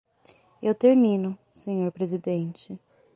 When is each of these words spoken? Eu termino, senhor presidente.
Eu 0.63 0.73
termino, 0.73 1.37
senhor 1.53 1.91
presidente. 1.91 2.75